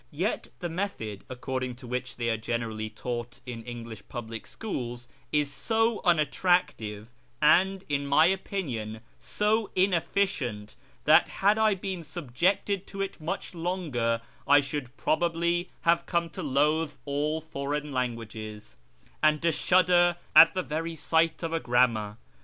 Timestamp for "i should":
14.47-14.97